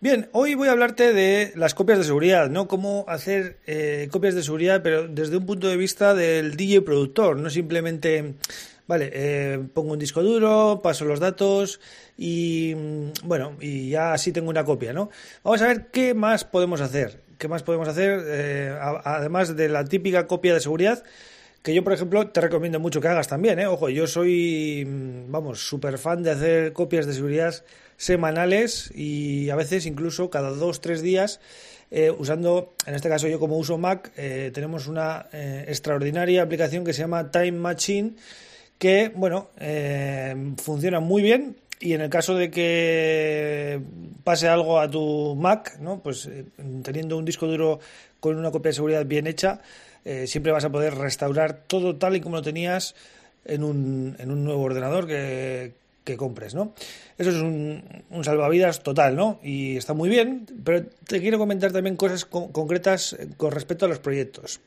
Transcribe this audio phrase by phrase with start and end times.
[0.00, 2.68] Bien, hoy voy a hablarte de las copias de seguridad, ¿no?
[2.68, 7.36] Cómo hacer eh, copias de seguridad, pero desde un punto de vista del DJ productor,
[7.36, 8.34] no simplemente,
[8.86, 11.80] vale, eh, pongo un disco duro, paso los datos
[12.16, 15.10] y, mm, bueno, y ya así tengo una copia, ¿no?
[15.42, 19.84] Vamos a ver qué más podemos hacer, qué más podemos hacer, eh, además de la
[19.84, 21.02] típica copia de seguridad,
[21.64, 23.66] que yo, por ejemplo, te recomiendo mucho que hagas también, ¿eh?
[23.66, 27.64] Ojo, yo soy, mm, vamos, súper fan de hacer copias de seguridad
[27.98, 31.40] semanales y a veces incluso cada dos, tres días.
[31.90, 36.84] Eh, usando, en este caso yo como uso Mac, eh, tenemos una eh, extraordinaria aplicación
[36.84, 38.12] que se llama Time Machine,
[38.78, 39.48] que, bueno,
[40.58, 43.80] funciona muy bien y en el caso de que
[44.22, 46.00] pase algo a tu Mac, ¿no?
[46.00, 46.28] pues
[46.82, 47.80] teniendo un disco duro
[48.20, 49.60] con una copia de seguridad bien hecha,
[50.26, 52.94] siempre vas a poder restaurar todo tal y como lo tenías
[53.44, 55.72] en un, en un nuevo ordenador que,
[56.08, 56.72] que compres, ¿no?
[57.18, 57.82] Eso es un,
[58.22, 59.38] salvavidas total, ¿no?
[59.42, 63.98] Y está muy bien, pero te quiero comentar también cosas concretas con respecto a los
[63.98, 64.60] proyectos.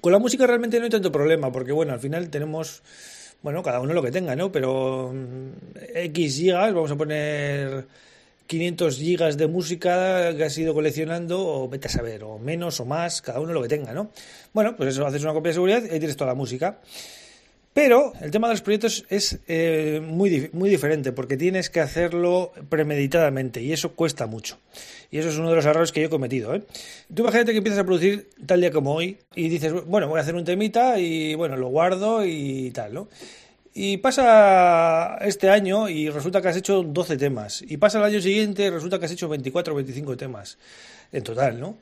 [0.00, 2.82] Con la música realmente no hay tanto problema, porque bueno, al final tenemos,
[3.42, 4.52] bueno, cada uno lo que tenga, ¿no?
[4.52, 7.86] Pero mm, X gigas, vamos a poner
[8.46, 12.84] 500 gigas de música que has ido coleccionando, o vete a saber, o menos o
[12.84, 14.10] más, cada uno lo que tenga, ¿no?
[14.52, 16.78] Bueno, pues eso, haces una copia de seguridad y ahí tienes toda la música.
[17.74, 22.52] Pero el tema de los proyectos es eh, muy, muy diferente porque tienes que hacerlo
[22.68, 24.58] premeditadamente y eso cuesta mucho.
[25.10, 26.54] Y eso es uno de los errores que yo he cometido.
[26.54, 26.62] ¿eh?
[27.12, 30.22] Tú imagínate que empiezas a producir tal día como hoy y dices, bueno, voy a
[30.22, 33.08] hacer un temita y bueno, lo guardo y tal, ¿no?
[33.76, 37.60] Y pasa este año y resulta que has hecho 12 temas.
[37.66, 40.58] Y pasa el año siguiente y resulta que has hecho 24 o 25 temas
[41.10, 41.76] en total, ¿no?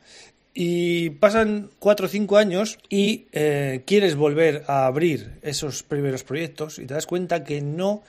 [0.55, 6.79] Y pasan cuatro o cinco años y eh, quieres volver a abrir esos primeros proyectos
[6.79, 8.03] y te das cuenta que no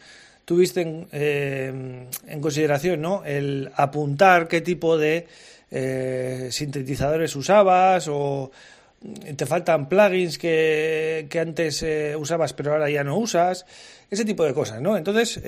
[0.43, 2.07] tuviste en, eh,
[2.41, 3.23] consideración ¿no?
[3.23, 5.25] el apuntar qué tipo de
[5.71, 8.51] eh, sintetizadores usabas o
[9.37, 11.85] te faltan plugins que, que antes
[12.17, 13.65] usabas pero ahora ya no usas,
[14.09, 14.81] ese tipo de cosas.
[14.81, 14.95] ¿no?
[14.97, 15.41] Entonces,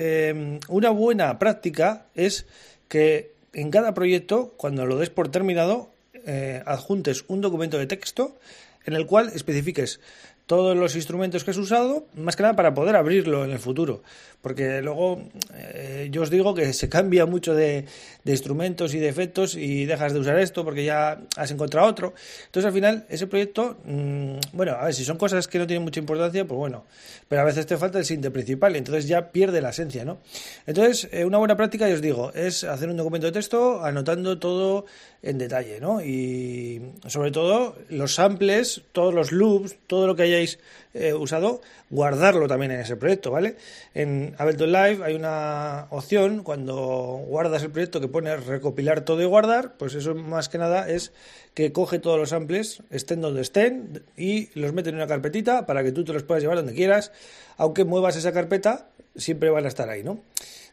[0.68, 2.46] una buena práctica es
[2.88, 5.90] que en cada proyecto, cuando lo des por terminado,
[6.26, 8.36] eh, adjuntes un documento de texto
[8.84, 10.00] en el cual especifiques
[10.46, 14.02] todos los instrumentos que has usado, más que nada para poder abrirlo en el futuro.
[14.40, 15.20] Porque luego
[15.54, 17.84] eh, yo os digo que se cambia mucho de,
[18.24, 22.14] instrumentos y de efectos y dejas de usar esto porque ya has encontrado otro.
[22.46, 25.82] Entonces al final ese proyecto, mm, bueno, a ver, si son cosas que no tienen
[25.82, 26.84] mucha importancia, pues bueno,
[27.28, 30.18] pero a veces te falta el sinte principal entonces ya pierde la esencia, ¿no?
[30.66, 34.38] Entonces, eh, una buena práctica, yo os digo, es hacer un documento de texto anotando
[34.38, 34.86] todo
[35.22, 36.00] en detalle, ¿no?
[36.00, 40.22] Y sobre todo los samples, todos los loops, todo lo que
[40.94, 41.60] eh, usado,
[41.90, 43.56] guardarlo también en ese proyecto, ¿vale?
[43.94, 46.76] En Ableton Live hay una opción cuando
[47.26, 51.12] guardas el proyecto que pone recopilar todo y guardar, pues eso más que nada es
[51.54, 55.82] que coge todos los samples, estén donde estén, y los mete en una carpetita para
[55.82, 57.12] que tú te los puedas llevar donde quieras,
[57.56, 60.20] aunque muevas esa carpeta, siempre van a estar ahí, ¿no?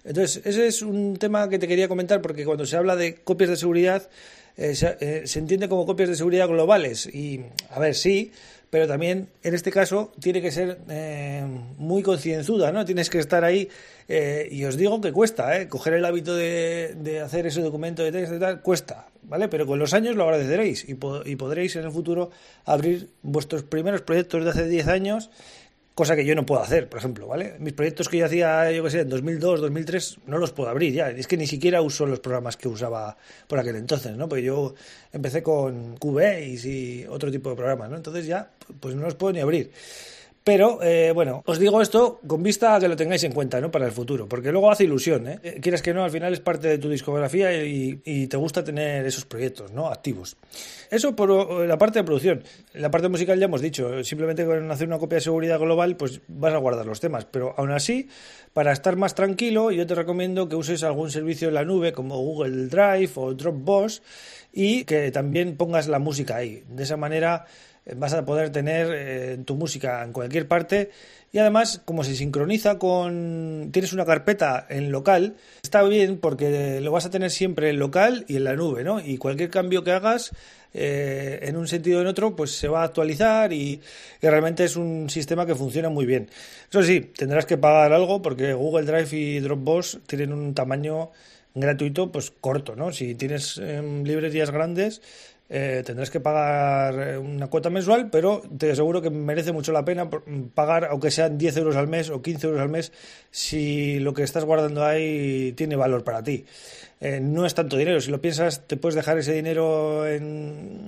[0.03, 3.49] Entonces, ese es un tema que te quería comentar porque cuando se habla de copias
[3.49, 4.09] de seguridad,
[4.57, 7.07] eh, eh, se, entiende como copias de seguridad globales.
[7.07, 8.31] Y, a ver, sí,
[8.73, 11.45] pero también en este caso tiene que ser eh,
[11.77, 12.83] muy concienzuda, ¿no?
[12.85, 13.69] Tienes que estar ahí
[14.07, 15.67] eh, y os digo que cuesta, ¿eh?
[15.67, 19.47] Coger el hábito de, hacer ese documento de texto y tal, cuesta, ¿vale?
[19.47, 20.93] Pero con los años lo agradeceréis y,
[21.25, 22.31] y podréis en el futuro
[22.65, 25.29] abrir vuestros primeros proyectos de hace 10 años
[25.95, 27.55] cosa que yo no puedo hacer, por ejemplo, ¿vale?
[27.59, 30.93] Mis proyectos que yo hacía, yo qué sé, en 2002, 2003, no los puedo abrir
[30.93, 31.09] ya.
[31.09, 33.15] Es que ni siquiera uso los programas que usaba
[33.47, 34.27] por aquel entonces, ¿no?
[34.27, 34.73] Porque yo
[35.11, 37.97] empecé con Cubase y otro tipo de programas, ¿no?
[37.97, 39.71] Entonces ya, pues no los puedo ni abrir.
[40.43, 43.71] Pero eh, bueno, os digo esto con vista a que lo tengáis en cuenta ¿no?
[43.71, 45.27] para el futuro, porque luego hace ilusión.
[45.27, 45.39] ¿eh?
[45.41, 47.93] eh quieras que no, al final es parte de tu discografía y,
[48.27, 49.87] te gusta tener esos proyectos ¿no?
[49.87, 50.35] activos.
[50.89, 52.43] Eso por la parte de producción.
[52.73, 56.21] La parte musical ya hemos dicho, simplemente con hacer una copia de seguridad global, pues
[56.27, 57.25] vas a guardar los temas.
[57.25, 58.09] Pero aún así,
[58.53, 62.17] para estar más tranquilo, yo te recomiendo que uses algún servicio en la nube como
[62.17, 64.01] Google Drive o Dropbox
[64.51, 66.63] y que también pongas la música ahí.
[66.67, 67.45] De esa manera
[67.95, 70.91] vas a poder tener eh, tu música en cualquier parte
[71.31, 76.91] y además como se sincroniza con tienes una carpeta en local está bien porque lo
[76.91, 79.91] vas a tener siempre en local y en la nube no y cualquier cambio que
[79.91, 80.31] hagas
[80.75, 83.79] eh, en un sentido o en otro, pues se va a actualizar y,
[84.21, 86.29] realmente es un sistema que funciona muy bien.
[86.69, 91.11] Eso sí, tendrás que pagar algo porque Google Drive y Dropbox tienen un tamaño
[91.53, 92.91] gratuito, pues corto, ¿no?
[92.91, 95.01] Si tienes em, librerías grandes,
[95.55, 99.85] eh, tendrás que pagar eh, una cuota mensual, pero te aseguro que merece mucho la
[99.85, 100.09] pena
[100.55, 102.91] pagar, aunque sean 10 euros al mes o 15 euros al mes,
[103.29, 106.43] si lo que estás guardando ahí tiene valor para ti.
[106.99, 110.87] Eh, no es tanto dinero, si lo piensas, te puedes dejar ese dinero en,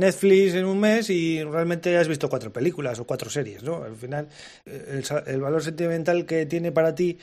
[0.00, 3.84] Netflix en un mes y realmente has visto cuatro películas o cuatro series, ¿no?
[3.84, 4.26] Al final,
[4.66, 7.16] el valor sentimental que tiene para ti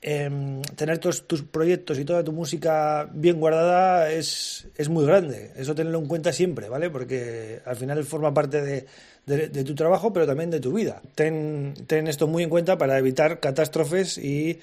[0.00, 5.50] Em, tener todos tus proyectos y toda tu música bien guardada es, es muy grande.
[5.56, 6.88] Eso tenerlo en cuenta siempre, ¿vale?
[6.88, 8.86] Porque al final forma parte de,
[9.26, 11.02] de, tu trabajo, pero también de tu vida.
[11.16, 14.60] Ten, ten, esto muy en cuenta para evitar catástrofes y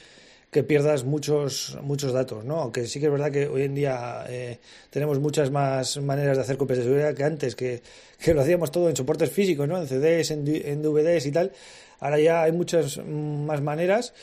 [0.52, 2.62] que pierdas muchos, muchos datos, ¿no?
[2.62, 4.60] Aunque sí que es verdad que hoy en día eh,
[4.90, 7.82] tenemos muchas más maneras de hacer copias de seguridad que antes, que,
[8.20, 9.82] que lo hacíamos todo en soportes físicos, ¿no?
[9.82, 11.52] En CDs, en, en DVDs y tal.
[12.00, 14.14] Ahora ya hay muchas más maneras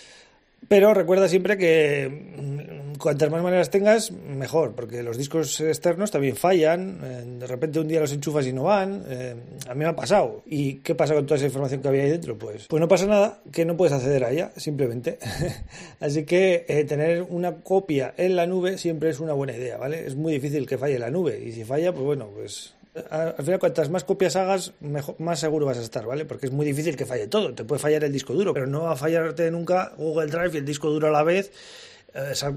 [0.68, 6.36] pero recuerda siempre que mm, cuantas más maneras tengas, mejor, porque los discos externos también
[6.36, 9.34] fallan, eh, de repente un día los enchufas y no van, eh,
[9.68, 10.42] a mí me ha pasado.
[10.46, 12.38] ¿Y qué pasa con toda esa información que había ahí dentro?
[12.38, 15.18] Pues, pues no pasa nada, que no puedes acceder a ella, simplemente.
[16.00, 20.06] Así que eh, tener una copia en la nube siempre es una buena idea, ¿vale?
[20.06, 22.74] Es muy difícil que falle la nube, y si falla, pues bueno, pues
[23.10, 24.72] al final cuantas más copias hagas,
[25.18, 26.24] más seguro vas a estar, ¿vale?
[26.24, 27.54] Porque es muy difícil que falle todo.
[27.54, 30.56] Te puede fallar el disco duro, pero no va a fallarte nunca Google Drive y
[30.58, 31.52] el disco duro a la vez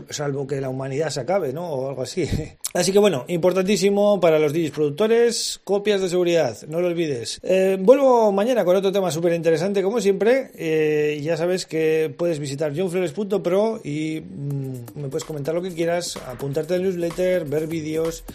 [0.10, 1.70] salvo que la humanidad se acabe, ¿no?
[1.70, 2.28] O algo así.
[2.74, 7.40] Así que bueno, importantísimo para los DJs productores, copias de seguridad, no lo olvides.
[7.42, 10.52] Eh, vuelvo mañana con otro tema súper interesante, como siempre.
[10.56, 16.18] Eh, ya sabes que puedes visitar johnflores.pro y mm, me puedes comentar lo que quieras,
[16.28, 18.26] apuntarte al newsletter, ver vídeos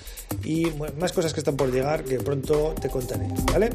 [0.43, 0.69] y
[0.99, 3.69] más cosas que están por llegar que pronto te contaré, ¿vale?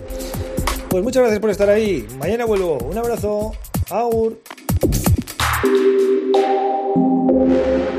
[0.89, 2.07] Pues muchas gracias por estar ahí.
[2.17, 2.77] Mañana vuelvo.
[2.77, 3.51] Un abrazo.
[3.89, 4.39] Aur.
[7.35, 7.94] thank you